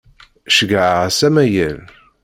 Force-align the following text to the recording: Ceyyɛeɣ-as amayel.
Ceyyɛeɣ-as 0.55 1.19
amayel. 1.27 1.79